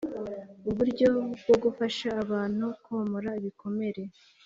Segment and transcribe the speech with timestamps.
[0.69, 1.09] uburyo
[1.43, 4.03] bwo gufasha abantu komora ibikomere